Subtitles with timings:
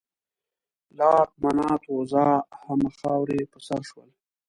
[0.97, 2.27] لات، منات، عزا
[2.65, 4.09] همه خاورې په سر شول.